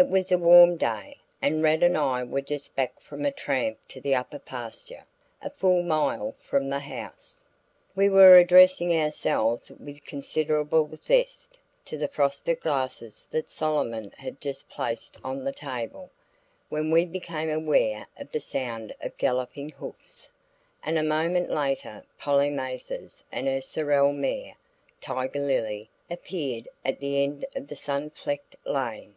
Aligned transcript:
It 0.00 0.08
was 0.08 0.30
a 0.30 0.38
warm 0.38 0.76
day, 0.76 1.16
and 1.42 1.60
Rad 1.60 1.82
and 1.82 1.98
I 1.98 2.22
were 2.22 2.40
just 2.40 2.76
back 2.76 3.00
from 3.00 3.26
a 3.26 3.32
tramp 3.32 3.78
to 3.88 4.00
the 4.00 4.14
upper 4.14 4.38
pasture 4.38 5.04
a 5.42 5.50
full 5.50 5.82
mile 5.82 6.36
from 6.40 6.68
the 6.68 6.78
house. 6.78 7.42
We 7.96 8.08
were 8.08 8.36
addressing 8.38 8.94
ourselves 8.96 9.72
with 9.72 10.06
considerable 10.06 10.88
zest 10.94 11.58
to 11.86 11.98
the 11.98 12.06
frosted 12.06 12.60
glasses 12.60 13.24
that 13.30 13.50
Solomon 13.50 14.12
had 14.16 14.40
just 14.40 14.68
placed 14.70 15.16
on 15.24 15.42
the 15.42 15.50
table, 15.50 16.10
when 16.68 16.92
we 16.92 17.04
became 17.04 17.50
aware 17.50 18.06
of 18.20 18.30
the 18.30 18.38
sound 18.38 18.94
of 19.00 19.18
galloping 19.18 19.70
hoofs, 19.70 20.30
and 20.84 20.96
a 20.96 21.02
moment 21.02 21.50
later 21.50 22.04
Polly 22.20 22.50
Mathers 22.50 23.24
and 23.32 23.48
her 23.48 23.60
sorrel 23.60 24.12
mare, 24.12 24.54
Tiger 25.00 25.40
Lilly, 25.44 25.90
appeared 26.08 26.68
at 26.84 27.00
the 27.00 27.20
end 27.24 27.44
of 27.56 27.66
the 27.66 27.74
sunflecked 27.74 28.54
lane. 28.64 29.16